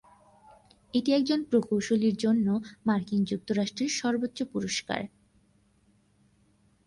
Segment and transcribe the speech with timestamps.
[0.93, 2.47] এটি একজন প্রকৌশলীর জন্য
[2.85, 5.01] মার্কিন যুক্তরাষ্ট্রের সর্বোচ্চ পুরস্কার।